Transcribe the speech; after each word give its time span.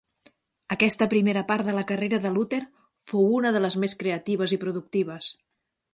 Aquesta 0.75 1.07
primera 1.11 1.43
part 1.51 1.67
de 1.71 1.75
la 1.79 1.83
carrera 1.91 2.19
de 2.25 2.31
Luther 2.37 2.61
fou 3.11 3.31
una 3.41 3.55
de 3.57 3.65
les 3.67 3.79
més 3.85 3.97
creatives 4.03 4.57
i 4.59 4.63
productives. 4.65 5.33